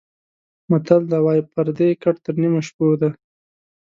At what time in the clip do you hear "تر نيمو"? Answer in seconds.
2.25-2.61